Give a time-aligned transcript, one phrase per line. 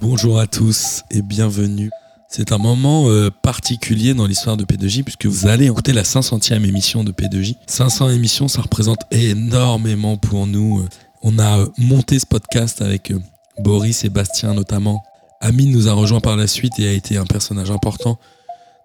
[0.00, 1.90] Bonjour à tous et bienvenue.
[2.28, 6.64] C'est un moment euh, particulier dans l'histoire de P2J puisque vous allez écouter la 500e
[6.64, 7.56] émission de P2J.
[7.66, 10.86] 500 émissions, ça représente énormément pour nous.
[11.22, 13.18] On a euh, monté ce podcast avec euh,
[13.58, 15.02] Boris et Bastien notamment.
[15.40, 18.20] Amine nous a rejoint par la suite et a été un personnage important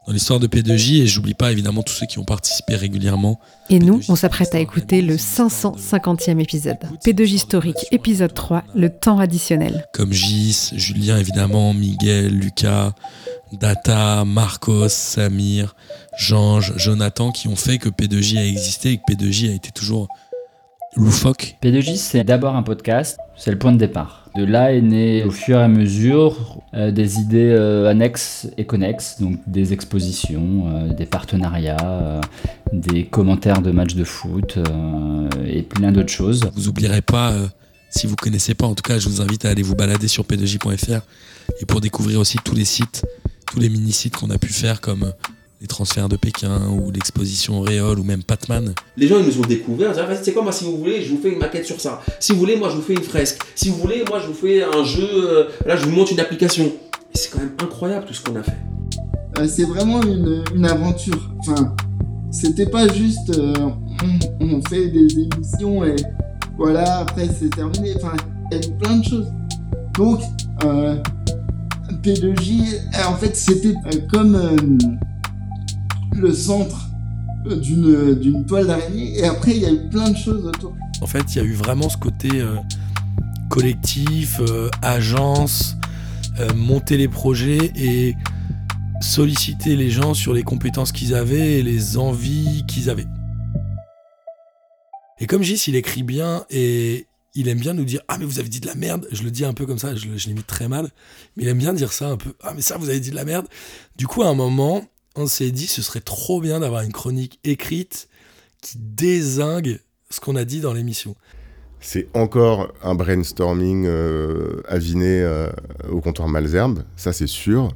[0.05, 3.39] dans l'histoire de P2J et j'oublie pas évidemment tous ceux qui ont participé régulièrement.
[3.69, 6.77] Et nous, on s'apprête à écouter le 550e épisode.
[7.05, 9.85] P2J historique, épisode 3, le temps additionnel.
[9.93, 12.93] Comme Gis, Julien évidemment, Miguel, Lucas,
[13.53, 15.75] Data, Marcos, Samir,
[16.17, 20.07] Jange, Jonathan qui ont fait que P2J a existé et que P2J a été toujours
[20.95, 21.55] loufoque.
[21.61, 24.29] P2J, c'est d'abord un podcast, c'est le point de départ.
[24.35, 28.65] De là est né au fur et à mesure euh, des idées euh, annexes et
[28.65, 32.21] connexes, donc des expositions, euh, des partenariats,
[32.71, 34.57] des commentaires de matchs de foot
[35.45, 36.49] et plein d'autres choses.
[36.55, 37.33] Vous oublierez pas,
[37.89, 40.23] si vous connaissez pas, en tout cas, je vous invite à aller vous balader sur
[40.23, 41.01] p2j.fr
[41.61, 43.05] et pour découvrir aussi tous les sites,
[43.45, 45.13] tous les mini-sites qu'on a pu faire comme
[45.63, 48.73] les transferts de Pékin ou l'exposition Réol ou même Patman.
[48.97, 49.87] Les gens, ils nous ont découvert.
[49.91, 51.65] Ils disent, ah, vas-y, c'est quoi, moi, si vous voulez, je vous fais une maquette
[51.65, 52.01] sur ça.
[52.19, 53.39] Si vous voulez, moi, je vous fais une fresque.
[53.55, 55.07] Si vous voulez, moi, je vous fais un jeu.
[55.09, 56.65] euh, là, je vous montre une application.
[56.65, 58.57] Et c'est quand même incroyable tout ce qu'on a fait.
[59.39, 61.31] Euh, c'est vraiment une, une aventure.
[61.39, 61.73] Enfin,
[62.29, 63.53] c'était pas juste euh,
[64.41, 65.95] on, on fait des émissions et
[66.57, 67.93] voilà, après c'est terminé.
[67.95, 68.13] Enfin,
[68.51, 69.27] il y a eu plein de choses.
[69.97, 70.19] Donc,
[70.65, 70.97] euh,
[72.03, 74.77] P2J, euh, en fait, c'était euh, comme euh,
[76.15, 76.89] le centre
[77.47, 80.75] euh, d'une d'une toile d'araignée et après il y a eu plein de choses autour.
[81.01, 82.55] En fait, il y a eu vraiment ce côté euh,
[83.49, 85.75] collectif, euh, agence,
[86.39, 88.15] euh, monter les projets et
[89.01, 93.05] solliciter les gens sur les compétences qu'ils avaient et les envies qu'ils avaient.
[95.19, 97.05] Et comme Gis, il écrit bien et
[97.35, 99.07] il aime bien nous dire Ah, mais vous avez dit de la merde.
[99.11, 100.89] Je le dis un peu comme ça, je, je l'imite très mal.
[101.35, 103.15] Mais il aime bien dire ça un peu Ah, mais ça, vous avez dit de
[103.15, 103.47] la merde.
[103.97, 104.83] Du coup, à un moment,
[105.15, 108.07] on s'est dit Ce serait trop bien d'avoir une chronique écrite
[108.61, 109.79] qui désingue
[110.09, 111.15] ce qu'on a dit dans l'émission.
[111.79, 115.49] C'est encore un brainstorming euh, aviné euh,
[115.89, 117.73] au comptoir Malzerbe, ça c'est sûr.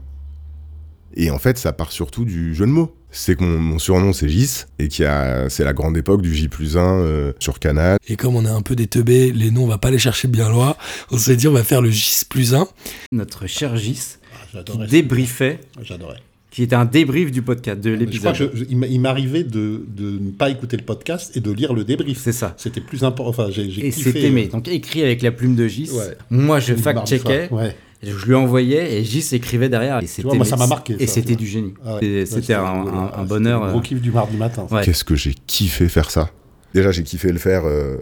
[1.15, 2.93] Et en fait, ça part surtout du jeu de mots.
[3.09, 6.21] C'est que mon, mon surnom c'est Gis, et qu'il y a- c'est la grande époque
[6.21, 7.97] du J plus 1 sur Canal.
[8.07, 10.27] Et comme on est un peu des teubés, les noms, on va pas les chercher
[10.27, 10.75] bien loin.
[11.11, 12.67] On s'est dit, on va faire le J plus 1.
[13.13, 14.87] notre cher Gis, qui J'adorais.
[14.87, 16.19] débriefait, J'adorais.
[16.49, 18.51] Qui était un débrief du podcast, de Je crois l'épisode.
[18.51, 21.51] que je- il m'a- il m'arrivait de, de ne pas écouter le podcast et de
[21.51, 22.19] lire le débrief.
[22.19, 22.53] C'est ça.
[22.57, 23.29] C'était plus important.
[23.29, 25.91] Enfin, j'ai j'ai Et kiffé, c'était mais euh, donc écrit avec la plume de Gis.
[25.91, 26.15] Ouais.
[26.29, 27.49] Moi, je fact-checkais.
[27.51, 27.75] Ouais.
[28.01, 29.99] je lui envoyais et Gis écrivait derrière.
[30.01, 31.73] Et c'était vois, moi, ça m'a marqué, Et c'était du génie.
[31.85, 32.05] Ah ouais.
[32.05, 33.63] Et Ouais, C'était un, un- un c'était bonheur.
[33.65, 34.67] le Gros euh, kiff du mardi matin.
[34.83, 36.29] Qu'est-ce que j'ai kiffé faire ça?
[36.73, 37.97] Déjà, j'ai kiffé le faire euh,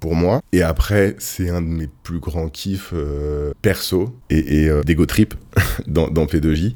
[0.00, 0.40] pour moi.
[0.52, 5.04] Et après, c'est un de mes plus grands kiffs euh, perso et, et euh, d'ego
[5.06, 5.34] trip
[5.86, 6.74] dans, dans P2J.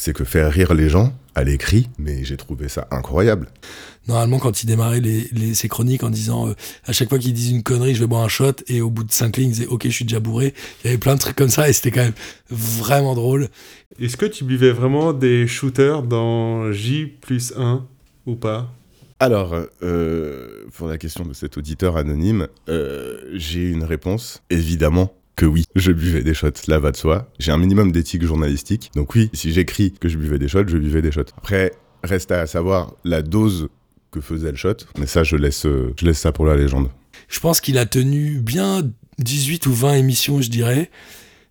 [0.00, 3.48] C'est que faire rire les gens à l'écrit, mais j'ai trouvé ça incroyable.
[4.06, 6.54] Normalement, quand il démarrait les, les- ses chroniques en disant euh,
[6.86, 9.02] à chaque fois qu'il disait une connerie, je vais boire un shot, et au bout
[9.02, 10.54] de cinq lignes, il disait ok, je suis déjà bourré.
[10.82, 12.14] Il y avait plein de trucs comme ça, et c'était quand même
[12.48, 13.48] vraiment drôle.
[14.00, 17.84] Est-ce que tu buvais vraiment des shooters dans J plus 1
[18.26, 18.72] ou pas?
[19.18, 24.42] Alors, euh, pour la question de cet auditeur anonyme, euh, j'ai une réponse.
[24.48, 27.30] Évidemment que oui, je buvais des shots, là va de soi.
[27.38, 28.90] J'ai un minimum d'éthique journalistique.
[28.96, 31.30] Donc oui, si j'écris que je buvais des shots, je buvais des shots.
[31.36, 31.72] Après,
[32.02, 33.68] reste à savoir la dose
[34.10, 34.74] que faisait le shot.
[34.98, 36.90] Mais ça, je laisse, euh, je laisse ça pour la légende.
[37.28, 38.82] Je pense qu'il a tenu bien
[39.18, 40.90] 18 ou 20 émissions, je dirais.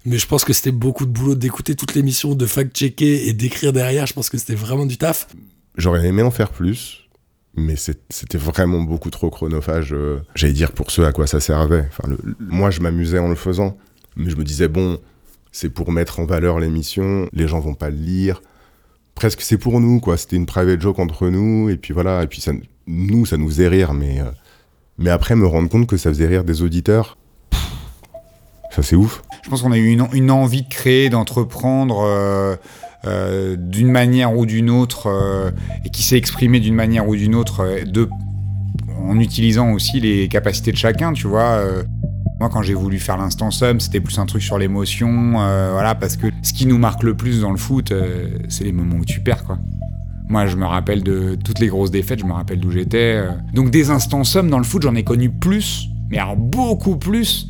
[0.06, 3.72] Mais je pense que c'était beaucoup de boulot d'écouter toute l'émission, de fact-checker et d'écrire
[3.72, 4.06] derrière.
[4.06, 5.30] Je pense que c'était vraiment du taf.
[5.78, 7.07] J'aurais aimé en faire plus.
[7.60, 9.92] Mais c'était vraiment beaucoup trop chronophage.
[9.92, 11.86] euh, J'allais dire pour ceux à quoi ça servait.
[11.90, 13.76] Enfin, moi, je m'amusais en le faisant.
[14.16, 15.00] Mais je me disais, bon,
[15.52, 17.28] c'est pour mettre en valeur l'émission.
[17.34, 18.42] Les gens vont pas le lire.
[19.16, 20.18] Presque c'est pour nous, quoi.
[20.18, 21.70] C'était une private joke entre nous.
[21.70, 22.22] Et puis voilà.
[22.22, 22.52] Et puis ça,
[22.86, 23.96] nous, ça nous faisait rire.
[23.96, 24.26] Mais, euh,
[25.00, 27.18] mais après, me rendre compte que ça faisait rire des auditeurs.
[28.76, 29.24] Ça, c'est ouf.
[29.44, 32.56] Je pense qu'on a eu une, une envie de créer, d'entreprendre euh,
[33.06, 35.52] euh, d'une manière ou d'une autre, euh,
[35.86, 38.06] et qui s'est exprimé d'une manière ou d'une autre, euh,
[39.08, 41.62] en utilisant aussi les capacités de chacun, tu vois.
[42.40, 45.34] moi, quand j'ai voulu faire l'instant somme, c'était plus un truc sur l'émotion,
[45.72, 47.94] voilà, parce que ce qui nous marque le plus dans le foot,
[48.50, 49.60] c'est les moments où tu perds, quoi.
[50.28, 53.24] Moi, je me rappelle de toutes les grosses défaites, je me rappelle d'où j'étais.
[53.54, 57.48] Donc, des instants sommes dans le foot, j'en ai connu plus, mais alors beaucoup plus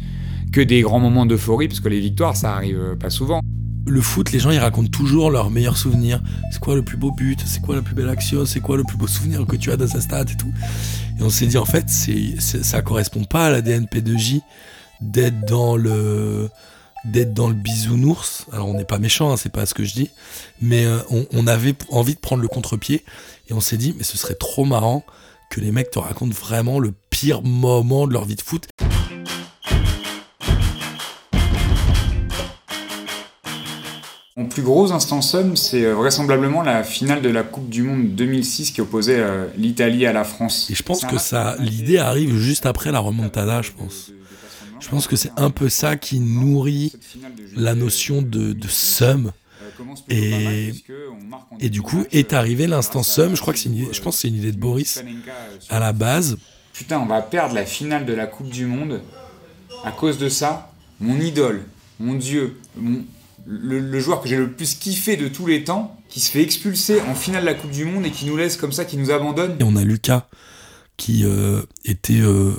[0.52, 3.42] que des grands moments d'euphorie, parce que les victoires, ça arrive pas souvent.
[3.88, 6.22] Le foot, les gens, ils racontent toujours leurs meilleurs souvenirs.
[6.52, 7.40] C'est quoi le plus beau but?
[7.46, 8.46] C'est quoi la plus belle action?
[8.46, 10.52] C'est quoi le plus beau souvenir que tu as dans sa stade et tout?
[11.18, 14.42] Et on s'est dit, en fait, c'est, ça correspond pas à l'ADN P2J
[15.00, 16.50] d'être dans le
[17.06, 18.46] d'être dans le bisounours.
[18.52, 20.10] Alors on n'est pas méchant, hein, c'est pas ce que je dis,
[20.60, 20.98] mais euh,
[21.32, 23.06] on avait envie de prendre le contre-pied
[23.48, 25.06] et on s'est dit mais ce serait trop marrant
[25.50, 28.68] que les mecs te racontent vraiment le pire moment de leur vie de foot.
[34.38, 38.14] Mon plus gros instant somme, c'est euh, vraisemblablement la finale de la Coupe du Monde
[38.14, 40.70] 2006 qui opposait euh, l'Italie à la France.
[40.70, 44.12] Et je pense que ça, l'idée arrive juste après la remontada, je pense.
[44.80, 46.94] Je pense que c'est un peu ça qui nourrit
[47.56, 49.32] la notion de, de somme.
[50.08, 50.72] Et,
[51.60, 53.36] et du coup, est arrivé l'instant somme.
[53.36, 55.04] Je crois que c'est une je pense que c'est une idée de Boris
[55.70, 56.38] à la base.
[56.74, 59.02] Putain, on va perdre la finale de la Coupe du Monde
[59.84, 60.72] à cause de ça.
[61.00, 61.64] Mon idole,
[62.00, 63.04] mon dieu, mon-
[63.48, 66.42] le, le joueur que j'ai le plus kiffé de tous les temps, qui se fait
[66.42, 68.98] expulser en finale de la Coupe du Monde et qui nous laisse comme ça, qui
[68.98, 69.56] nous abandonne.
[69.60, 70.28] Et on a Lucas
[70.98, 72.52] qui euh, était euh,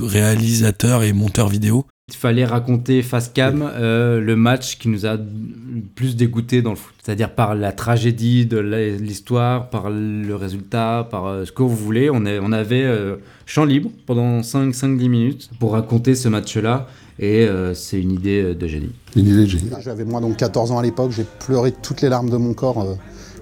[0.00, 1.86] réalisateur et monteur vidéo.
[2.08, 6.70] Il fallait raconter face cam euh, le match qui nous a le plus dégoûté dans
[6.70, 6.94] le foot.
[7.02, 12.10] C'est-à-dire par la tragédie de l'histoire, par le résultat, par euh, ce que vous voulez.
[12.10, 13.16] On, est- on avait euh,
[13.46, 16.86] champ libre pendant 5-10 minutes pour raconter ce match-là.
[17.18, 18.92] Et euh, c'est une idée euh, de génie.
[19.16, 19.70] Une idée de génie.
[19.80, 22.82] J'avais moi donc 14 ans à l'époque, j'ai pleuré toutes les larmes de mon corps
[22.82, 22.94] euh,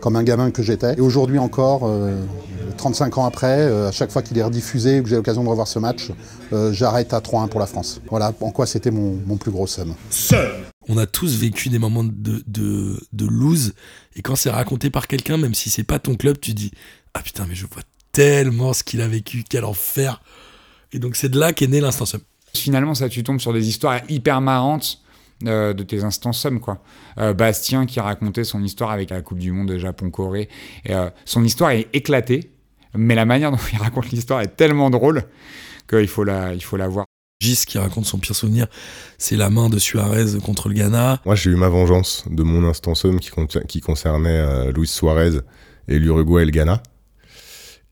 [0.02, 0.94] comme un gamin que j'étais.
[0.98, 2.20] Et aujourd'hui encore, euh,
[2.76, 5.48] 35 ans après, euh, à chaque fois qu'il est rediffusé ou que j'ai l'occasion de
[5.48, 6.10] revoir ce match,
[6.52, 8.00] euh, j'arrête à 3-1 pour la France.
[8.10, 9.94] Voilà en quoi c'était mon, mon plus gros somme.
[10.88, 13.74] On a tous vécu des moments de, de, de lose.
[14.16, 16.72] Et quand c'est raconté par quelqu'un, même si c'est pas ton club, tu dis
[17.14, 20.20] Ah putain, mais je vois tellement ce qu'il a vécu, quel enfer.
[20.92, 22.22] Et donc c'est de là qu'est né l'instant somme.
[22.54, 25.00] Finalement, ça, tu tombes sur des histoires hyper marrantes
[25.46, 26.78] euh, de tes instants sommes, quoi.
[27.18, 30.48] Euh, Bastien qui racontait son histoire avec la Coupe du Monde Japon-Corée.
[30.84, 32.52] Et, euh, son histoire est éclatée,
[32.94, 35.24] mais la manière dont il raconte l'histoire est tellement drôle
[35.88, 37.06] qu'il faut la, il faut la voir.
[37.42, 38.68] Gis qui raconte son pire souvenir,
[39.18, 41.20] c'est la main de Suarez contre le Ghana.
[41.26, 44.86] Moi, j'ai eu ma vengeance de mon instant somme qui, con- qui concernait euh, Luis
[44.86, 45.38] Suarez
[45.88, 46.80] et l'Uruguay et le Ghana.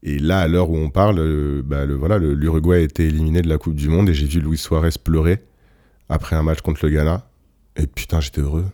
[0.02, 3.04] Et là, à l'heure où on parle, euh, bah, le, voilà, le- l'Uruguay a été
[3.04, 5.40] éliminé de la Coupe du Monde et j'ai vu Luis Suarez pleurer
[6.08, 7.28] après un match contre le Ghana.
[7.76, 8.64] Et putain, j'étais heureux.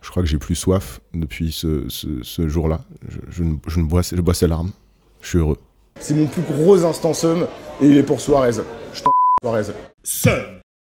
[0.00, 2.84] Je crois que j'ai plus soif depuis ce, ce- ce jour-là.
[3.08, 4.70] Je, je, ne- je bois, je bois ses larmes.
[5.22, 5.58] Je suis heureux.
[5.98, 7.46] C'est mon plus gros instant somme
[7.82, 8.52] et il est pour Suarez.
[8.92, 9.10] Je t'en
[9.42, 9.72] Suarez.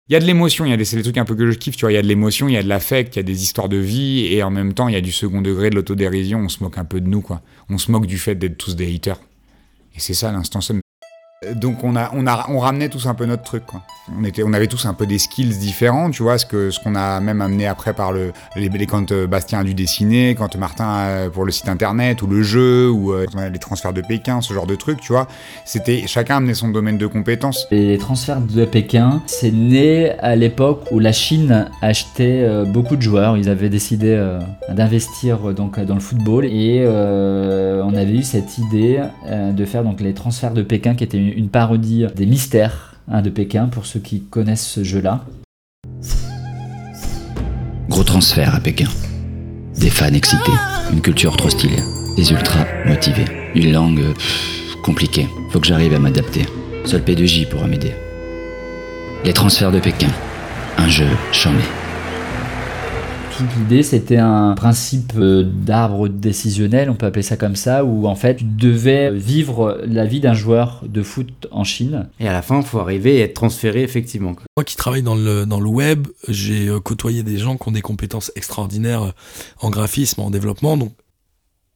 [0.09, 1.51] Il y a de l'émotion, il y a des, c'est des trucs un peu que
[1.51, 1.93] je kiffe, tu vois.
[1.93, 3.69] Il y a de l'émotion, il y a de l'affect, il y a des histoires
[3.69, 6.41] de vie, et en même temps, il y a du second degré, de l'autodérision.
[6.41, 7.43] On se moque un peu de nous, quoi.
[7.69, 9.21] On se moque du fait d'être tous des haters.
[9.95, 10.61] Et c'est ça l'instant.
[11.57, 13.63] Donc on a, on a, on ramenait tous un peu notre truc.
[14.15, 16.79] On était, on avait tous un peu des skills différents, tu vois, ce que, ce
[16.81, 20.55] qu'on a même amené après par le, les, quand euh, Bastien a dû dessiner, quand
[20.59, 24.43] Martin a- pour le site internet ou le jeu ou euh, les transferts de Pékin,
[24.43, 25.29] ce genre de trucs, tu vois.
[25.65, 27.67] C'était, chacun amenait son domaine de compétences.
[27.71, 33.03] Les transferts de Pékin, c'est né à l'époque où la Chine achetait euh, beaucoup de
[33.03, 33.39] joueurs.
[33.39, 34.41] Ils avaient décidé euh,
[34.75, 39.65] d'investir euh, donc dans le football et euh, on avait eu cette idée euh, de
[39.65, 43.31] faire donc les transferts de Pékin, qui était une, une parodie des mystères hein, de
[43.31, 45.25] Pékin pour ceux qui connaissent ce jeu-là.
[47.89, 48.89] Gros transfert à Pékin.
[49.79, 50.53] Des fans excités,
[50.93, 51.83] une culture trop stylée,
[52.17, 53.25] des ultras motivés,
[53.55, 54.05] une langue
[54.83, 55.29] compliquée.
[55.51, 56.47] Faut que j'arrive à m'adapter.
[56.85, 57.93] Seul P2J pourra m'aider.
[59.25, 60.09] Les transferts de Pékin.
[60.79, 61.63] Un jeu chambé.
[63.41, 68.07] Toute l'idée, c'était un principe euh, d'arbre décisionnel, on peut appeler ça comme ça, où
[68.07, 72.11] en fait, tu devais vivre la vie d'un joueur de foot en Chine.
[72.21, 74.37] Et à la fin, il faut arriver et être transféré effectivement.
[74.59, 77.73] Moi qui travaille dans le, dans le web, j'ai euh, côtoyé des gens qui ont
[77.73, 79.13] des compétences extraordinaires euh,
[79.63, 80.77] en graphisme, en développement.
[80.77, 80.93] Donc,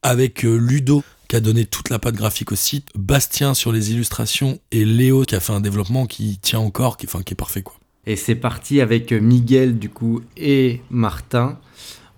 [0.03, 4.59] avec Ludo qui a donné toute la patte graphique au site, Bastien sur les illustrations
[4.71, 7.63] et Léo qui a fait un développement qui tient encore, qui, enfin, qui est parfait
[7.63, 7.73] quoi.
[8.07, 11.57] Et c'est parti avec Miguel du coup et Martin.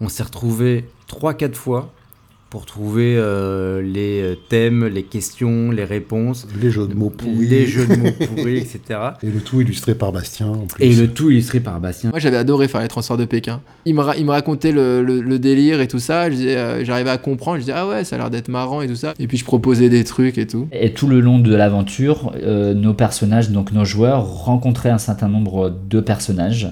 [0.02, 1.94] On s'est retrouvés 3-4 fois
[2.50, 6.48] pour trouver euh, les thèmes, les questions, les réponses.
[6.62, 7.46] Les jeux de mots pourris.
[7.48, 8.80] Les jeux de mots pourris, etc.
[9.22, 10.84] Et le tout illustré par Bastien en plus.
[10.84, 12.10] Et le tout illustré par Bastien.
[12.12, 13.62] Moi, j'avais adoré faire les transferts de Pékin.
[13.86, 16.24] Il me, ra- il me racontait le, le- le délire et tout ça.
[16.26, 17.58] Euh, J'arrivais à comprendre.
[17.58, 19.14] Je disais, ah ouais, ça a l'air d'être marrant et tout ça.
[19.20, 20.68] Et puis, je proposais des trucs et tout.
[20.72, 25.28] Et tout le long de l'aventure, euh, nos personnages, donc nos joueurs, rencontraient un certain
[25.28, 26.70] nombre de personnages, euh,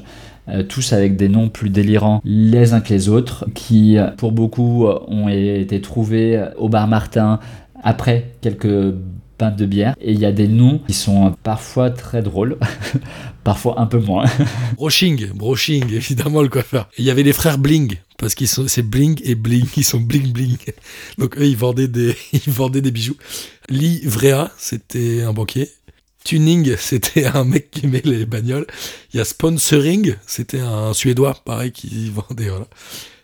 [0.70, 4.88] tous avec des noms plus délirants les uns que les autres, qui euh, pour beaucoup
[4.88, 7.40] euh, ont été trouvés euh, au bar Martin
[7.84, 8.96] après quelques
[9.38, 9.96] pintes de bière.
[10.00, 12.58] Et il y a des noms qui sont parfois très drôles,
[13.44, 14.26] parfois un peu moins.
[14.78, 16.90] Broching, Broching, évidemment le coiffeur.
[16.98, 20.00] Il y avait les frères Bling, parce qu'ils sont, c'est Bling et Bling, ils sont
[20.00, 20.58] Bling Bling.
[21.18, 23.18] Donc eux, ils vendaient des, ils vendaient des bijoux.
[23.70, 25.70] Lee Vrea, c'était un banquier.
[26.26, 28.68] Tuning, c'était un mec qui aimait les bagnoles.
[29.14, 32.50] Il y a Sponsoring, c'était un Suédois, pareil, qui vendait.
[32.50, 32.68] Voilà.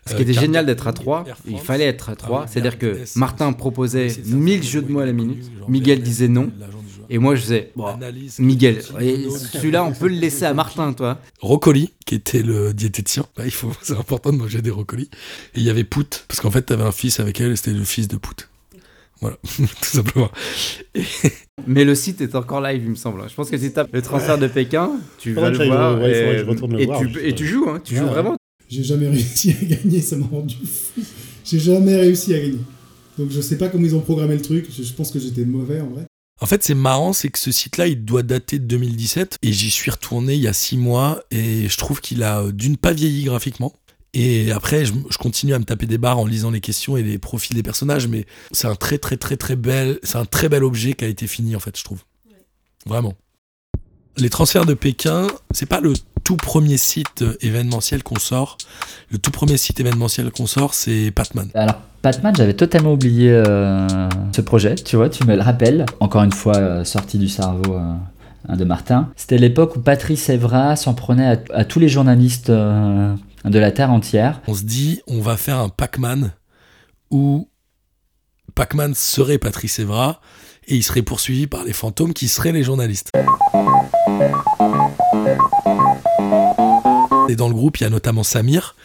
[0.08, 3.52] Ce qui était génial d'être à 3, il fallait être à 3, c'est-à-dire que Martin
[3.52, 6.50] proposait 1000 jeux de mots à la minute, Miguel disait non,
[7.08, 7.86] et moi je faisais, bon,
[8.38, 11.20] Miguel, celui-là on peut le laisser à Martin, toi.
[11.40, 15.08] Rocoli, qui était le diététicien, bah, il faut, c'est important de manger des rocolis.
[15.54, 17.70] Et il y avait Pout, parce qu'en fait t'avais un fils avec elle, et c'était
[17.70, 18.48] le fils de Pout.
[19.22, 20.30] Voilà, tout simplement.
[20.94, 21.02] Et-
[21.66, 23.22] Mais le site est encore live, il me semble.
[23.28, 26.04] Je pense que si tu tapes le transfert de Pékin, tu vas le voir.
[26.04, 28.10] et, tu, joues, hein, tu Ouais, joues ouais.
[28.10, 28.36] vraiment.
[28.68, 31.00] J'ai jamais réussi à gagner, ça m'a rendu fou.
[31.44, 32.58] J'ai jamais réussi à gagner.
[33.18, 35.44] Donc je sais pas comment ils ont programmé le truc, je je pense que j'étais
[35.44, 36.06] mauvais en vrai.
[36.40, 39.70] En fait, c'est marrant, c'est que ce site-là, il doit dater de 2017, et j'y
[39.70, 42.92] suis retourné il y a six mois, et je trouve qu'il a euh, d'une pas
[42.92, 43.72] vieilli graphiquement.
[44.14, 47.02] Et après, je, je continue à me taper des barres en lisant les questions et
[47.02, 50.48] les profils des personnages, mais c'est un très très très très bel, c'est un très
[50.50, 52.02] bel objet qui a été fini en fait, je trouve.
[52.84, 53.14] Vraiment.
[54.18, 58.58] Les transferts de Pékin, c'est pas le tout premier site euh, événementiel qu'on sort.
[59.10, 61.48] Le tout premier site événementiel qu'on sort, c'est Patman.
[61.54, 63.88] Alors, Batman, j'avais totalement oublié euh,
[64.32, 65.86] ce projet, tu vois, tu me le rappelles.
[66.00, 69.08] Encore une fois, euh, sorti du cerveau euh, de Martin.
[69.16, 73.14] C'était l'époque où Patrice Evra s'en prenait à, à tous les journalistes euh,
[73.44, 74.40] de la Terre entière.
[74.46, 76.32] On se dit, on va faire un Pac-Man
[77.10, 77.48] où
[78.54, 80.20] Pac-Man serait Patrice Evra
[80.66, 83.10] et il serait poursuivi par les fantômes qui seraient les journalistes.
[87.28, 88.76] Et dans le groupe, il y a notamment Samir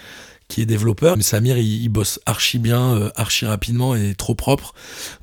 [0.47, 1.17] qui est développeur.
[1.17, 4.73] Mais Samir, il, il bosse archi bien, euh, archi rapidement et trop propre.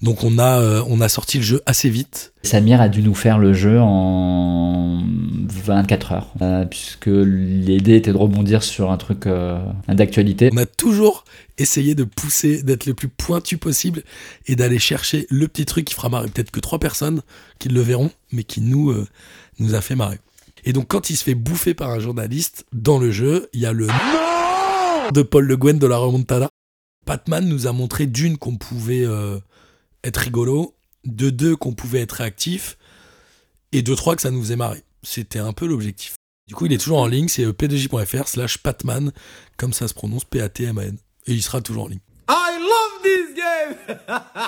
[0.02, 2.32] Donc on a, euh, on a sorti le jeu assez vite.
[2.42, 5.02] Samir a dû nous faire le jeu en
[5.48, 10.50] 24 heures, euh, puisque l'idée était de rebondir sur un truc euh, d'actualité.
[10.52, 11.24] On a toujours
[11.58, 14.02] essayé de pousser, d'être le plus pointu possible
[14.46, 17.22] et d'aller chercher le petit truc qui fera marrer peut-être que trois personnes
[17.58, 19.06] qui le verront, mais qui nous, euh,
[19.58, 20.18] nous a fait marrer.
[20.64, 23.66] Et donc quand il se fait bouffer par un journaliste dans le jeu, il y
[23.66, 23.86] a le
[25.12, 26.48] de Paul Le Guen de la remontada.
[27.04, 29.38] Patman nous a montré d'une qu'on pouvait euh,
[30.02, 32.78] être rigolo, de deux qu'on pouvait être réactif,
[33.72, 34.82] et de trois que ça nous faisait marrer.
[35.02, 36.14] C'était un peu l'objectif.
[36.46, 39.12] Du coup, il est toujours en ligne, c'est p2j.fr slash patman,
[39.56, 40.96] comme ça se prononce P-A-T-M-A-N.
[41.26, 42.00] Et il sera toujours en ligne.
[42.28, 43.96] I love this game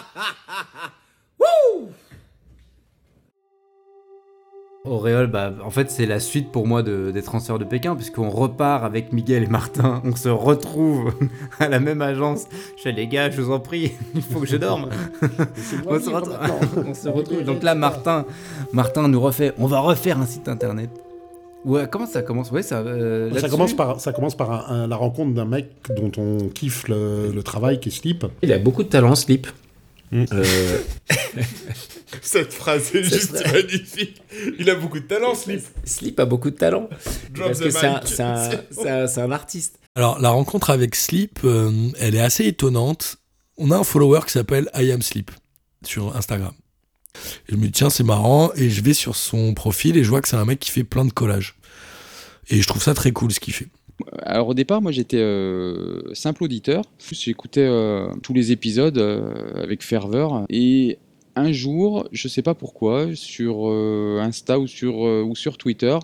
[4.86, 8.30] Auréole, bah, en fait, c'est la suite pour moi de- des transferts de Pékin, puisqu'on
[8.30, 11.12] repart avec Miguel et Martin, on se retrouve
[11.58, 12.44] à la même agence.
[12.76, 14.88] Je fais, les gars, je vous en prie, il faut que je dorme.
[15.86, 16.38] on, se retrouve,
[16.86, 17.42] on se retrouve.
[17.44, 18.24] Donc là, Martin,
[18.72, 20.90] Martin nous refait, on va refaire un site internet.
[21.64, 22.52] Ouais, comment ça commence?
[22.52, 22.78] Ouais, ça.
[22.78, 26.48] euh, Ça commence par, ça commence par un- un- la rencontre d'un mec dont on
[26.48, 28.24] kiffe le, le travail, qui est Slip.
[28.42, 29.48] Il a beaucoup de talent, Slip.
[30.12, 30.24] Mm.
[30.32, 30.78] Euh,
[32.22, 34.22] Cette phrase est Cette juste phrase- magnifique.
[34.58, 35.62] Il a beaucoup de talent, Slip.
[35.84, 36.88] Slip a beaucoup de talent.
[37.32, 39.78] Drop Parce the que c'est un, artiste.
[39.94, 43.16] Alors, la rencontre avec Sleep, euh, elle est assez étonnante.
[43.56, 45.30] On a un follower qui s'appelle I am Sleep
[45.84, 46.52] sur Instagram.
[47.48, 48.52] Et je me dis, tiens, c'est marrant.
[48.56, 50.84] Et je vais sur son profil et je vois que c'est un mec qui fait
[50.84, 51.56] plein de collages.
[52.48, 53.68] Et je trouve ça très cool ce qu'il fait.
[54.22, 56.84] Alors au départ, moi j'étais euh, simple auditeur.
[57.10, 60.44] J'écoutais euh, tous les épisodes euh, avec ferveur.
[60.50, 60.98] Et
[61.36, 65.96] un jour, je sais pas pourquoi, sur euh, Insta ou sur, euh, ou sur Twitter,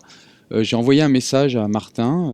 [0.53, 2.31] euh, j'ai envoyé un message à Martin.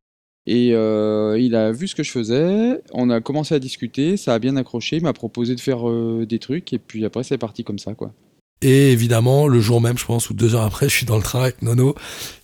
[0.50, 4.38] Et il a vu ce que je faisais, on a commencé à discuter, ça a
[4.38, 5.81] bien accroché, il m'a proposé de faire
[6.25, 8.14] des trucs, et puis après c'est parti comme ça, quoi.
[8.62, 11.23] Et évidemment, le jour même, je pense, ou deux heures après, je suis dans le
[11.23, 11.95] train avec Nono.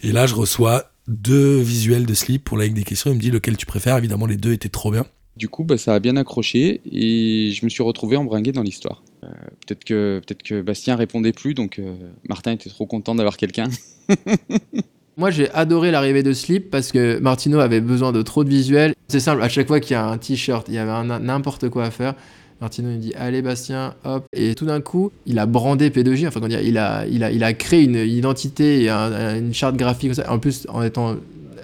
[0.02, 3.10] Et là, je reçois deux visuels de Sleep pour la Ligue des questions.
[3.10, 3.96] Il me dit lequel tu préfères?
[3.96, 5.06] Évidemment, les deux étaient trop bien.
[5.36, 9.02] Du coup, bah, ça a bien accroché, et je me suis retrouvé embringué dans l'histoire.
[9.24, 9.28] Euh,
[9.66, 11.94] peut-être que, peut que Bastien répondait plus, donc euh,
[12.28, 13.68] Martin était trop content d'avoir quelqu'un.
[15.16, 18.94] Moi, j'ai adoré l'arrivée de Slip parce que Martino avait besoin de trop de visuels.
[19.08, 21.68] C'est simple, à chaque fois qu'il y a un t-shirt, il y avait un- n'importe
[21.68, 22.14] quoi à faire.
[22.60, 26.34] Martino il dit allez Bastien hop et tout d'un coup il a brandé P2J enfin
[26.38, 29.76] comment dire il a il a il a créé une identité et un- une charte
[29.76, 30.32] graphique comme ça.
[30.32, 31.16] en plus en étant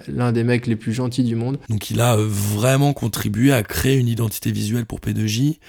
[0.09, 3.97] l'un des mecs les plus gentils du monde Donc il a vraiment contribué à créer
[3.97, 5.59] une identité visuelle pour P2J.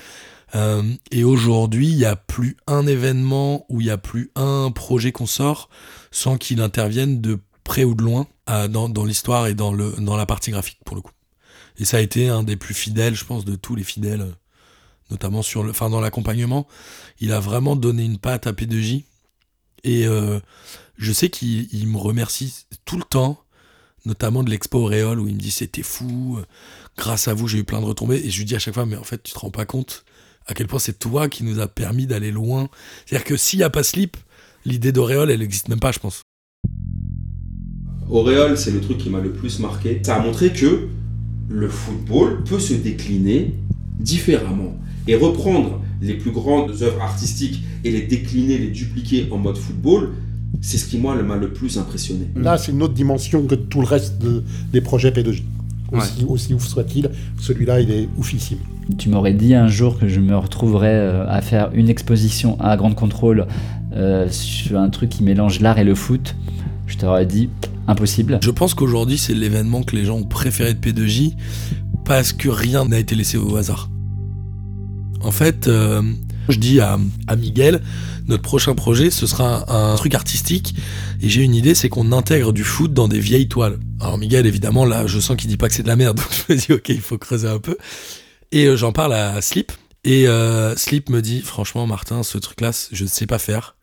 [0.55, 4.71] Euh, et aujourd'hui, il n'y a plus un événement ou il n'y a plus un
[4.71, 5.71] projet qu'on sort
[6.11, 8.27] sans qu'il intervienne de près ou de loin
[8.69, 11.13] dans, l'histoire et dans, le, dans la partie graphique pour le coup.
[11.79, 14.33] Et ça a été un des plus fidèles, je pense, de tous les fidèles, euh,
[15.11, 16.67] notamment sur le, enfin dans l'accompagnement.
[17.21, 19.05] Il a vraiment donné une patte à P2J.
[19.85, 20.39] Et euh,
[20.99, 23.39] je sais qu'il il me remercie tout le temps
[24.05, 26.41] notamment de l'expo Auréole où il me dit c'était fou,
[26.97, 28.85] grâce à vous j'ai eu plein de retombées et je lui dis à chaque fois
[28.85, 30.05] mais en fait tu te rends pas compte
[30.47, 32.69] à quel point c'est toi qui nous a permis d'aller loin.
[33.07, 34.17] C'est-à-dire que s'il n'y a pas Slip,
[34.65, 36.23] L'idée d'auréole, elle n'existe même pas, je pense.
[38.09, 40.01] Auréole, c'est le truc qui m'a le plus marqué.
[40.05, 40.89] Ça a montré que
[41.49, 43.55] le football peut se décliner
[43.99, 49.57] différemment et reprendre les plus grandes œuvres artistiques et les décliner, les dupliquer en mode
[49.57, 50.11] football.
[50.61, 52.27] C'est ce qui moi m'a le plus impressionné.
[52.37, 55.43] Là, c'est une autre dimension que tout le reste de- des projets P2J.
[55.93, 58.59] Aussi, aussi ouf soit-il, celui-là, il est oufissime.
[58.99, 62.77] Tu m'aurais dit un jour que je me retrouverais euh, à faire une exposition à
[62.77, 63.47] Grande Contrôle
[63.95, 66.35] euh, sur un truc qui mélange l'art et le foot.
[66.87, 67.51] Je t'aurais dit
[67.87, 68.41] impossible.
[68.43, 71.35] Je pense qu'aujourd'hui, c'est l'événement que les gens ont préféré de P2J
[72.05, 73.91] parce que rien n'a été laissé au hasard.
[75.23, 76.03] En fait, euh,
[76.49, 77.83] je dis à, à Miguel,
[78.29, 80.75] notre prochain projet, ce sera un, truc artistique.
[81.21, 83.79] Et j'ai une idée, c'est qu'on intègre du foot dans des vieilles toiles.
[84.01, 86.29] Alors Miguel, évidemment, là, je sens qu'il dit pas que c'est de la merde, donc
[86.49, 87.77] je me dis, ok, il faut creuser un peu.
[88.51, 89.73] Et euh, j'en parle à Slip.
[90.05, 93.77] Et euh, Slip me dit, franchement, Martin, ce truc-là, je ne sais pas faire.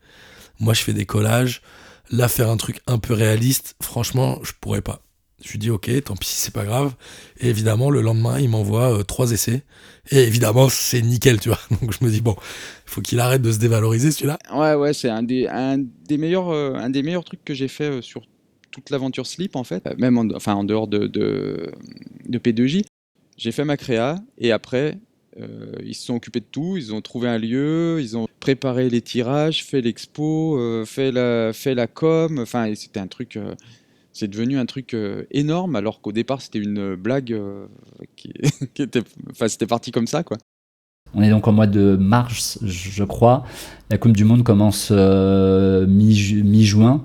[0.58, 1.62] Moi, je fais des collages.
[2.10, 5.00] Là, faire un truc un peu réaliste, franchement, je pourrais pas.
[5.42, 6.94] Je lui dis ok, tant pis, c'est pas grave.
[7.40, 9.62] Et évidemment, le lendemain, il m'envoie euh, trois essais.
[10.10, 11.58] Et évidemment, c'est nickel, tu vois.
[11.80, 14.38] Donc je me dis bon, il faut qu'il arrête de se dévaloriser celui-là.
[14.54, 15.48] Ouais, ouais, c'est un des,
[16.10, 18.22] meilleurs, euh, un des meilleurs trucs que j'ai fait euh, sur
[18.70, 21.72] toute l'aventure Sleep en fait, même en, enfin en dehors de, de,
[22.28, 22.84] de P2J.
[23.36, 24.98] J'ai fait ma créa et après
[25.82, 29.00] ils se sont occupés de tout, ils ont trouvé un lieu, ils ont préparé les
[29.00, 32.40] tirages, fait l'expo, fait la, fait la com.
[32.40, 33.38] Enfin, c'était un truc,
[34.12, 37.66] c'est devenu un truc euh, énorme alors qu'au départ c'était une blague euh,
[38.16, 38.32] qui,
[38.82, 40.36] était, enfin c'était parti comme ça quoi.
[41.14, 43.44] On est donc en mois de mars, je crois.
[43.90, 47.04] La Coupe du Monde commence euh, mi- mi-juin.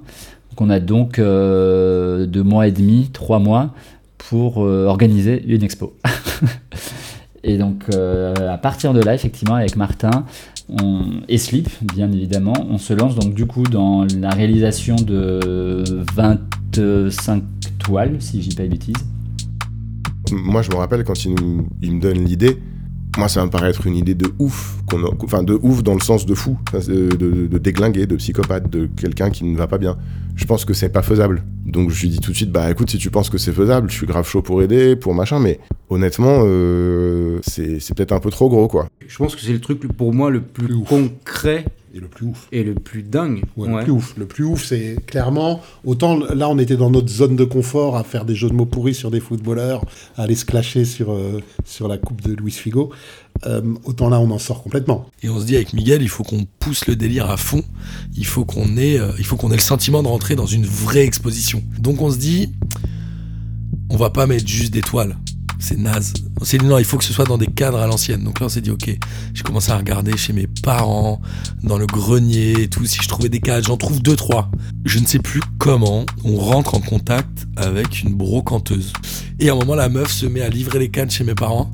[0.52, 3.74] donc on a donc euh, deux mois et demi, trois mois
[4.20, 5.96] pour euh, organiser une expo.
[7.44, 10.26] et donc euh, à partir de là, effectivement, avec Martin
[11.28, 15.84] et Slip, bien évidemment, on se lance donc du coup dans la réalisation de
[16.16, 17.44] 25
[17.80, 18.96] toiles, si je dis pas de bêtises.
[20.32, 22.58] Moi, je me rappelle quand il, nous- il me donne l'idée,
[23.18, 25.94] moi, ça me paraît être une idée de ouf, qu'on a- enfin de ouf dans
[25.94, 29.68] le sens de fou, de, de- de déglingué, de psychopathe, de quelqu'un qui ne va
[29.68, 29.98] pas bien.
[30.36, 31.44] Je pense que c'est pas faisable.
[31.66, 33.90] Donc je lui dis tout de suite, bah écoute, si tu penses que c'est faisable,
[33.90, 38.20] je suis grave chaud pour aider, pour machin, mais honnêtement, euh, c'est c'est peut-être un
[38.20, 38.88] peu trop gros, quoi.
[39.08, 42.48] Je pense que c'est le truc pour moi le plus concret et le plus ouf
[42.52, 43.44] et le plus dingue.
[43.56, 43.80] Ouais, Ouais.
[43.80, 47.36] Le plus ouf, le plus ouf, c'est clairement autant là on était dans notre zone
[47.36, 49.84] de confort à faire des jeux de mots pourris sur des footballeurs,
[50.18, 52.92] à aller se clasher sur euh, sur la coupe de Luis Figo.
[53.46, 55.08] Euh, autant là on en sort complètement.
[55.24, 57.64] Et on se dit avec Miguel, il faut qu'on pousse le délire à fond.
[58.16, 60.66] Il faut qu'on ait, euh, il faut qu'on ait le sentiment de rentrer dans une
[60.66, 61.64] vraie exposition.
[61.80, 62.54] Donc on se dit,
[63.90, 65.18] on va pas mettre juste des toiles.
[65.60, 66.14] C'est naze.
[66.40, 68.24] On s'est dit non, il faut que ce soit dans des cadres à l'ancienne.
[68.24, 68.98] Donc là on s'est dit ok,
[69.34, 71.22] j'ai commencé à regarder chez mes parents,
[71.64, 74.50] dans le grenier et tout, si je trouvais des cadres, j'en trouve deux, trois.
[74.86, 78.94] Je ne sais plus comment on rentre en contact avec une brocanteuse.
[79.40, 81.72] Et à un moment la meuf se met à livrer les cadres chez mes parents.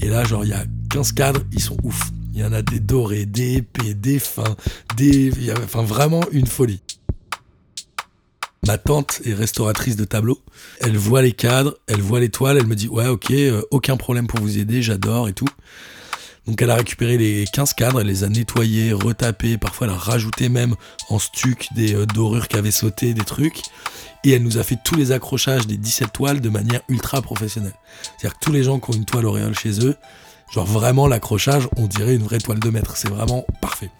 [0.00, 2.10] Et là genre il y a 15 cadres, ils sont ouf.
[2.34, 4.56] Il y en a des dorés, des épais, des fins,
[4.96, 5.32] des...
[5.64, 6.80] Enfin vraiment une folie.
[8.64, 10.40] Ma tante est restauratrice de tableaux.
[10.80, 13.96] Elle voit les cadres, elle voit les toiles, elle me dit Ouais, ok, euh, aucun
[13.96, 15.48] problème pour vous aider, j'adore et tout.
[16.46, 19.96] Donc elle a récupéré les 15 cadres, elle les a nettoyés, retapés, parfois elle a
[19.96, 20.76] rajouté même
[21.08, 23.62] en stuc des euh, dorures qui avaient sauté, des trucs.
[24.22, 27.74] Et elle nous a fait tous les accrochages des 17 toiles de manière ultra professionnelle.
[28.02, 29.96] C'est-à-dire que tous les gens qui ont une toile auréole chez eux,
[30.54, 32.96] genre vraiment l'accrochage, on dirait une vraie toile de maître.
[32.96, 33.90] C'est vraiment parfait.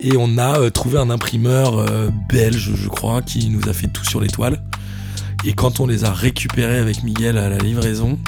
[0.00, 3.88] Et on a euh, trouvé un imprimeur euh, belge, je crois, qui nous a fait
[3.88, 4.62] tout sur les toiles.
[5.44, 8.18] Et quand on les a récupérés avec Miguel à la livraison,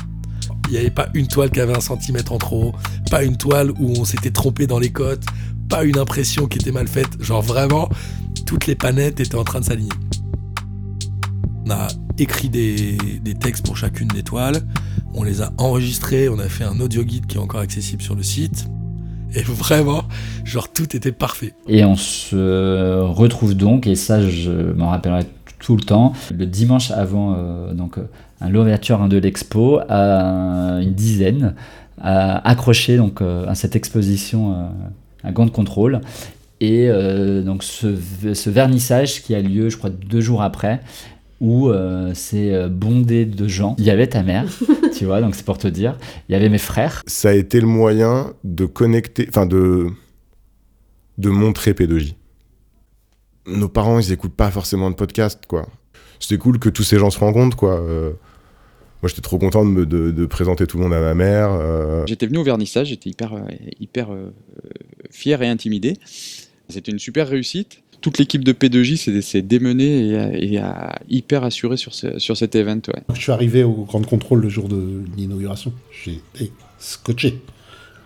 [0.68, 2.72] il n'y avait pas une toile qui avait un centimètre en trop,
[3.10, 5.24] pas une toile où on s'était trompé dans les cotes,
[5.68, 7.22] pas une impression qui était mal faite.
[7.22, 7.88] Genre vraiment,
[8.46, 9.92] toutes les panettes étaient en train de s'aligner.
[11.66, 11.86] On a
[12.18, 14.60] écrit des, des textes pour chacune des toiles,
[15.14, 18.16] on les a enregistrés, on a fait un audio guide qui est encore accessible sur
[18.16, 18.66] le site.
[19.34, 20.02] Et vraiment,
[20.44, 21.54] genre tout était parfait.
[21.68, 25.24] Et on se retrouve donc, et ça je m'en rappellerai
[25.60, 31.54] tout le temps, le dimanche avant euh, donc, euh, l'ouverture de l'expo, une dizaine,
[32.02, 32.56] à
[32.96, 34.70] donc, euh, à cette exposition
[35.22, 36.00] à Grande Contrôle.
[36.62, 36.90] Et
[37.44, 40.80] donc ce vernissage qui a lieu, je crois, deux jours après,
[41.40, 43.74] où euh, c'est euh, bondé de gens.
[43.78, 44.46] Il y avait ta mère,
[44.96, 45.96] tu vois, donc c'est pour te dire.
[46.28, 47.02] Il y avait mes frères.
[47.06, 49.86] Ça a été le moyen de connecter, enfin de,
[51.18, 52.14] de montrer P2J.
[53.46, 55.66] Nos parents, ils écoutent pas forcément de podcast, quoi.
[56.18, 57.80] C'était cool que tous ces gens se rencontrent, quoi.
[57.80, 58.10] Euh,
[59.02, 61.48] moi, j'étais trop content de, me- de- de présenter tout le monde à ma mère.
[61.52, 63.32] euh, J'étais venu au vernissage, j'étais hyper,
[63.80, 64.30] hyper euh,
[65.10, 65.96] fier et intimidé.
[66.68, 67.82] C'était une super réussite.
[68.00, 72.36] Toute l'équipe de P2J s'est- démenée et, a- et a hyper assuré sur, ce- sur
[72.36, 72.80] cet event.
[72.88, 73.02] Ouais.
[73.14, 75.72] Je suis arrivé au Grand Contrôle le jour de l'inauguration.
[76.04, 77.40] J'ai été scotché.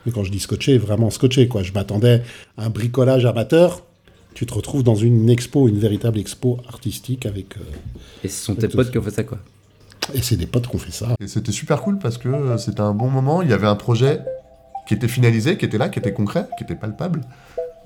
[0.06, 1.48] Mais quand je dis scotché, vraiment scotché.
[1.48, 1.62] Quoi.
[1.62, 2.22] Je m'attendais
[2.58, 3.82] à un bricolage amateur.
[4.34, 7.56] Tu te retrouves dans une expo, une véritable expo artistique avec.
[7.56, 7.60] euh,
[8.24, 9.38] Et ce sont tes potes qui ont fait ça, quoi.
[10.12, 11.14] Et c'est des potes qui ont fait ça.
[11.20, 13.42] Et c'était super cool parce que euh, c'était un bon moment.
[13.42, 14.18] Il y avait un projet
[14.86, 17.22] qui était finalisé, qui était là, qui était concret, qui était palpable.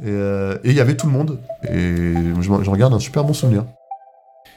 [0.00, 1.38] Et, euh, et il y avait tout le monde.
[1.64, 3.64] Et je, regarde un super bon souvenir.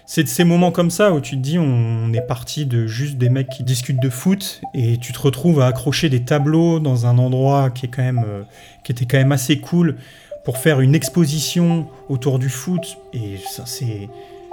[0.06, 3.18] C'est de ces moments comme ça où tu te dis on est parti de juste
[3.18, 7.06] des mecs qui discutent de foot et tu te retrouves à accrocher des tableaux dans
[7.06, 8.42] un endroit qui est quand même euh,
[8.84, 9.96] qui était quand même assez cool
[10.44, 14.10] pour faire une exposition autour du foot et ça c'est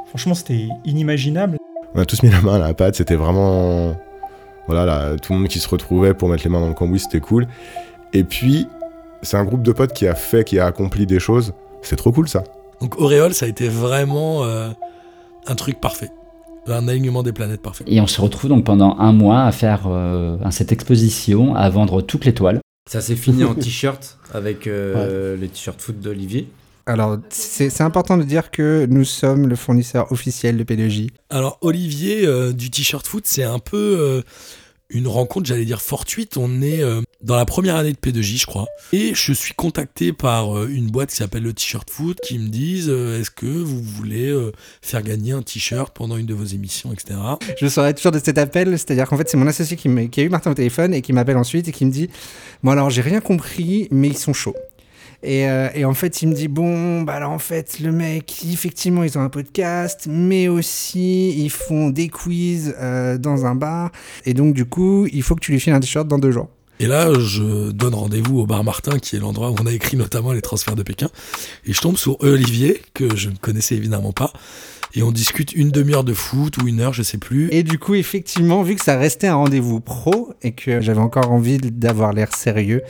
[0.07, 1.57] franchement c'était inimaginable.
[1.95, 3.97] On a tous mis la main à la pâte, c'était vraiment.
[4.67, 7.01] Voilà, là, tout le monde qui se retrouvait pour mettre les mains dans le cambouis,
[7.01, 7.49] c'était cool.
[8.13, 8.69] Et puis,
[9.23, 11.53] c'est un groupe de potes qui a fait, qui a accompli des choses.
[11.83, 12.45] C'est trop cool ça.
[12.81, 14.69] Donc Auréole, ça a été vraiment euh,
[15.47, 16.11] un truc parfait.
[16.67, 17.85] Un alignement des planètes parfait.
[17.87, 22.03] Et on se retrouve donc pendant un mois à faire euh, cette exposition, à vendre
[22.03, 22.61] toutes les toiles.
[22.89, 26.49] Ça s'est fini en t-shirt avec euh, les t-shirts foot d'Olivier.
[26.89, 31.11] Alors, c'est important de dire que nous sommes le fournisseur officiel de P2J.
[31.29, 34.23] Alors Olivier euh, du t-shirt foot, c'est un peu euh,
[34.91, 36.37] une rencontre, j'allais dire fortuite.
[36.37, 40.13] On est euh, dans la première année de P2J, je crois, et je suis contacté
[40.13, 43.47] par euh, une boîte qui s'appelle le t-shirt foot, qui me disent euh, est-ce que
[43.47, 44.35] vous voulez
[44.83, 47.19] faire gagner un t-shirt pendant une de vos émissions, etc.
[47.61, 50.29] Je saurais toujours de cet appel, c'est-à-dire qu'en fait, c'est mon associé qui a eu
[50.29, 52.09] Martin au téléphone et qui m'appelle ensuite et qui me dit
[52.63, 54.57] Bon, alors, j'ai rien compris, mais ils sont chauds.
[55.23, 58.45] Et, euh, et en fait, il me dit Bon, bah alors en fait, le mec,
[58.51, 63.91] effectivement, ils ont un podcast, mais aussi ils font des quiz euh, dans un bar.
[64.27, 66.49] Et donc, du coup, il faut que tu lui files un t-shirt dans deux jours.
[66.81, 69.97] Et là, je donne rendez-vous au bar Martin, qui est l'endroit où on a écrit
[69.97, 71.09] notamment les transferts de Pékin.
[71.67, 74.33] Et je tombe sur Olivier, que je ne connaissais évidemment pas.
[74.95, 77.49] Et on discute une demi-heure de foot ou une heure, je sais plus.
[77.53, 81.31] Et du coup, effectivement, vu que ça restait un rendez-vous pro et que j'avais encore
[81.31, 82.83] envie d'avoir l'air sérieux,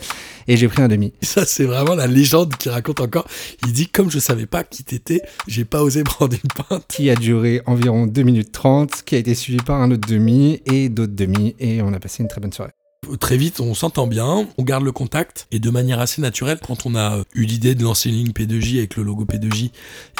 [0.47, 1.13] et j'ai pris un demi.
[1.21, 3.27] Ça, c'est vraiment la légende qui raconte encore.
[3.65, 6.85] Il dit, comme je savais pas qui t'étais, j'ai pas osé prendre une pinte.
[6.89, 10.61] Qui a duré environ 2 minutes 30, qui a été suivi par un autre demi
[10.65, 12.78] et d'autres demi, et on a passé une très bonne soirée.
[13.17, 16.85] Très vite, on s'entend bien, on garde le contact, et de manière assez naturelle, quand
[16.85, 19.71] on a eu l'idée de lancer une ligne P2J avec le logo P2J,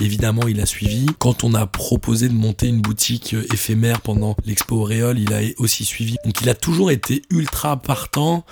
[0.01, 1.05] évidemment, il a suivi.
[1.19, 5.41] Quand on a proposé de monter une boutique euh, éphémère pendant l'expo Auréole, il a
[5.57, 6.15] aussi suivi.
[6.25, 8.45] Donc il a toujours été ultra partant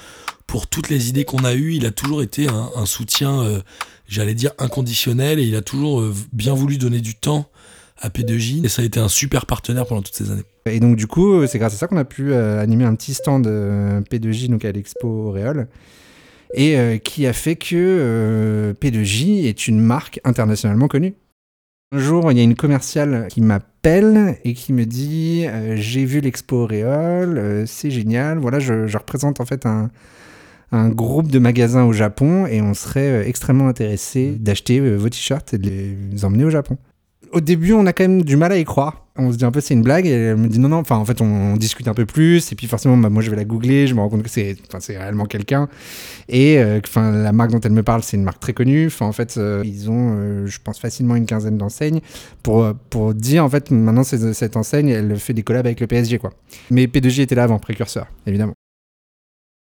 [0.46, 3.62] pour toutes les idées qu'on a eues, il a toujours été un, soutien, euh,
[4.08, 7.50] j'allais dire, inconditionnel, et il a toujours euh, bien voulu donner du temps
[8.00, 10.46] à P2J, et ça a été un super partenaire pendant toutes ces années.
[10.72, 13.14] Et donc, du coup, c'est grâce à ça qu'on a pu euh, animer un petit
[13.14, 15.68] stand euh, P2J donc à l'expo Auréole.
[16.54, 21.16] Et euh, qui a fait que euh, P2J est une marque internationalement connue.
[21.94, 26.04] Un jour, il y a une commerciale qui m'appelle et qui me dit euh, J'ai
[26.04, 28.40] vu l'expo Auréole, euh, c'est génial.
[28.40, 29.90] Voilà, je, représente en fait un,
[30.90, 35.54] groupe de magasins au Japon et on serait euh, extrêmement intéressé d'acheter euh, vos t-shirts
[35.54, 36.78] et de les emmener au Japon.
[37.32, 39.07] Au début, on a quand même du mal à y croire.
[39.18, 40.78] On se dit un peu c'est une blague et elle me dit non non.
[40.78, 43.36] Enfin en fait on, discute un peu plus et puis forcément bah, moi je vais
[43.36, 45.70] la googler, je me rends compte que c'est c'est réellement quelqu'un
[46.30, 48.88] et euh, enfin la marque dont elle me parle c'est une marque très connue.
[48.88, 52.02] Enfin en fait euh, ils ont euh, je pense facilement une quinzaine d'enseignes
[52.44, 55.88] pour euh, pour dire en fait maintenant cette enseigne elle fait des collabs avec le
[55.88, 56.32] PSG quoi.
[56.70, 58.57] Mais P2J était là avant précurseur évidemment.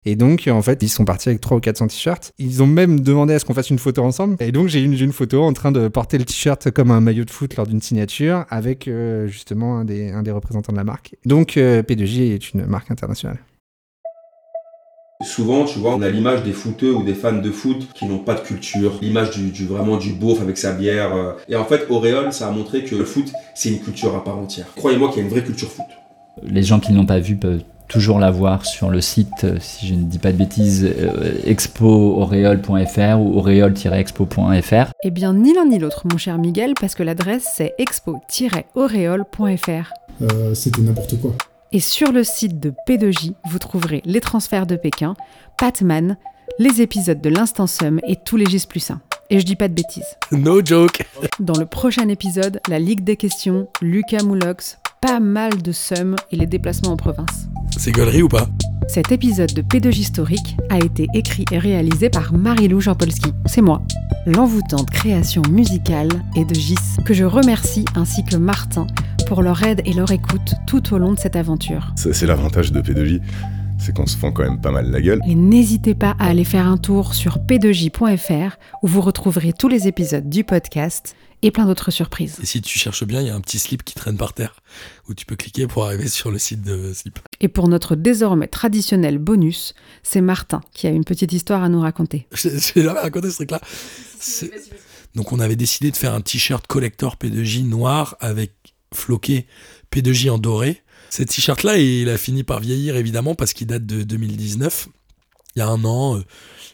[0.05, 2.33] Et donc, en fait, ils sont partis avec 3 ou 400 t-shirts.
[2.39, 4.37] Ils ont même demandé à ce qu'on fasse une photo ensemble.
[4.41, 7.25] Et donc, j'ai une, une photo en train de porter le t-shirt comme un maillot
[7.25, 10.85] de foot lors d'une signature avec euh, justement un des, un des représentants de la
[10.85, 11.17] marque.
[11.27, 13.39] Donc, euh, P2J est une marque internationale.
[15.25, 18.21] Souvent, tu vois, on a l'image des footeux ou des fans de foot qui n'ont
[18.21, 21.13] pas de culture, l'image du, du- vraiment du beauf avec sa bière.
[21.13, 21.33] euh.
[21.49, 24.39] Et en fait, Auréole, ça a montré que le foot, c'est une culture à part
[24.39, 24.67] entière.
[24.77, 25.87] Croyez-moi qu'il y a une vraie culture foot.
[26.45, 29.57] Les gens qui ne l'ont pas vu peuvent toujours la voir sur le site, euh,
[29.61, 34.92] si je ne dis pas de bêtises, euh, expo-auréole.fr ou auréole-expo.fr.
[35.03, 39.92] Eh bien, ni l'un ni l'autre, mon cher Miguel, parce que l'adresse c'est expo-auréole.fr.
[40.22, 41.33] Euh, C'était n'importe quoi.
[41.72, 45.14] Et sur le site de P2J, vous trouverez les transferts de Pékin,
[45.59, 46.16] Patman,
[46.59, 49.01] les épisodes de l'Instant Sum et tous les Gis plus 1.
[49.31, 50.16] Et je dis pas de bêtises.
[50.33, 51.03] No joke
[51.38, 56.37] Dans le prochain épisode, la Ligue des questions, Lucas Moulox, pas mal de Sum et
[56.37, 57.49] les déplacements en province.
[57.77, 58.49] C'est gaulerie ou pas
[58.89, 63.33] Cet épisode de P2J historique a été écrit et réalisé par Marie-Lou Jean-Polski.
[63.47, 63.83] C'est moi.
[64.27, 68.87] L'envoûtante création musicale est de Gis, que je remercie ainsi que Martin
[69.27, 71.93] pour leur aide et leur écoute tout au long de cette aventure.
[71.97, 73.21] C'est c'est l'avantage de P2J.
[73.79, 75.21] c'est qu'on se fend quand même pas mal la gueule.
[75.29, 79.87] Et n'hésitez pas à aller faire un tour sur p2j.fr où vous retrouverez tous les
[79.87, 82.38] épisodes du podcast et plein d'autres surprises.
[82.42, 84.57] Et si tu cherches bien, il y a un petit slip qui traîne par terre
[85.09, 87.18] où tu peux cliquer pour arriver sur le site de Slip.
[87.40, 91.81] Et pour notre désormais traditionnel bonus, c'est Martin qui a une petite histoire à nous
[91.81, 92.27] raconter.
[92.35, 93.61] J'ai jamais raconté ce truc-là.
[95.14, 98.53] Donc on avait décidé de faire un t-shirt collector P2J noir avec
[98.92, 99.46] floqué
[99.92, 100.83] P2J en doré.
[101.11, 104.88] Ce t-shirt-là, il a fini par vieillir évidemment parce qu'il date de 2019.
[105.57, 106.24] Il y a un an, euh,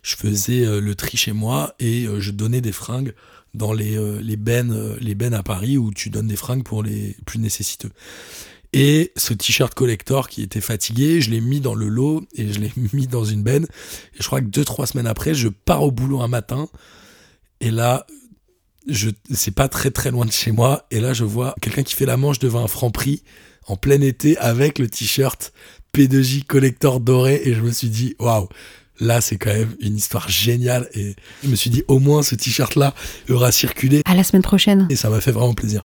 [0.02, 3.14] je faisais euh, le tri chez moi et euh, je donnais des fringues
[3.54, 7.16] dans les, euh, euh, les bennes à Paris où tu donnes des fringues pour les
[7.24, 7.90] plus nécessiteux.
[8.72, 12.60] Et ce t-shirt collector qui était fatigué, je l'ai mis dans le lot et je
[12.60, 13.64] l'ai mis dans une benne.
[14.14, 16.68] Et je crois que deux, trois semaines après, je pars au boulot un matin.
[17.60, 18.06] Et là,
[18.88, 20.86] je, c'est pas très très loin de chez moi.
[20.90, 23.22] Et là, je vois quelqu'un qui fait la manche devant un franc prix
[23.66, 25.52] en plein été avec le t-shirt
[25.94, 27.42] P2J collector doré.
[27.44, 28.48] Et je me suis dit, waouh,
[29.00, 30.88] là, c'est quand même une histoire géniale.
[30.94, 32.94] Et je me suis dit, au moins, ce t-shirt-là
[33.30, 34.02] aura circulé.
[34.04, 34.86] À la semaine prochaine.
[34.90, 35.82] Et ça m'a fait vraiment plaisir.